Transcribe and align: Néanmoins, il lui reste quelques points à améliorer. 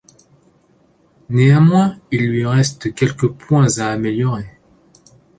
Néanmoins, 1.29 1.95
il 2.11 2.27
lui 2.27 2.43
reste 2.43 2.91
quelques 2.95 3.29
points 3.33 3.77
à 3.77 3.91
améliorer. 3.91 4.49